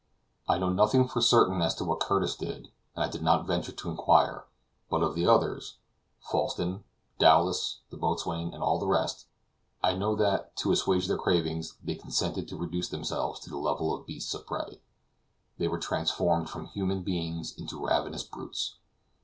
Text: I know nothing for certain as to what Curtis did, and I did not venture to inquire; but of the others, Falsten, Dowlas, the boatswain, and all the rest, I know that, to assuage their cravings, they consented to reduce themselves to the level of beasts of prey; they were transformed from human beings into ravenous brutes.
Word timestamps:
I 0.49 0.57
know 0.57 0.69
nothing 0.71 1.07
for 1.07 1.21
certain 1.21 1.61
as 1.61 1.75
to 1.75 1.85
what 1.85 1.99
Curtis 1.99 2.35
did, 2.35 2.69
and 2.95 3.03
I 3.05 3.07
did 3.07 3.21
not 3.21 3.45
venture 3.45 3.71
to 3.71 3.89
inquire; 3.91 4.45
but 4.89 5.03
of 5.03 5.13
the 5.13 5.27
others, 5.27 5.77
Falsten, 6.21 6.83
Dowlas, 7.19 7.81
the 7.91 7.97
boatswain, 7.97 8.51
and 8.51 8.63
all 8.63 8.79
the 8.79 8.87
rest, 8.87 9.27
I 9.83 9.93
know 9.93 10.15
that, 10.15 10.55
to 10.55 10.71
assuage 10.71 11.05
their 11.05 11.19
cravings, 11.19 11.77
they 11.83 11.93
consented 11.93 12.47
to 12.47 12.57
reduce 12.57 12.89
themselves 12.89 13.39
to 13.41 13.51
the 13.51 13.59
level 13.59 13.93
of 13.93 14.07
beasts 14.07 14.33
of 14.33 14.47
prey; 14.47 14.81
they 15.59 15.67
were 15.67 15.77
transformed 15.77 16.49
from 16.49 16.65
human 16.69 17.03
beings 17.03 17.55
into 17.55 17.85
ravenous 17.85 18.23
brutes. 18.23 18.77